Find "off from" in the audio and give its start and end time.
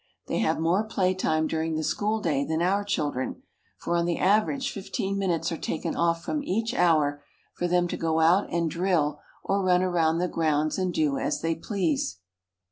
5.95-6.41